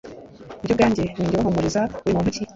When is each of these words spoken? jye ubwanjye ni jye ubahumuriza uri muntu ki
jye 0.65 0.71
ubwanjye 0.73 1.03
ni 1.15 1.27
jye 1.29 1.35
ubahumuriza 1.35 1.81
uri 2.03 2.13
muntu 2.15 2.29
ki 2.35 2.41